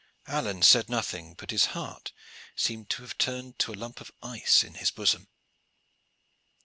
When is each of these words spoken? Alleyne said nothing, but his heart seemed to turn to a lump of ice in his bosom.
Alleyne 0.25 0.63
said 0.63 0.89
nothing, 0.89 1.35
but 1.35 1.51
his 1.51 1.65
heart 1.77 2.11
seemed 2.55 2.89
to 2.89 3.07
turn 3.09 3.53
to 3.59 3.71
a 3.71 3.75
lump 3.77 4.01
of 4.01 4.11
ice 4.23 4.63
in 4.63 4.73
his 4.73 4.89
bosom. 4.89 5.27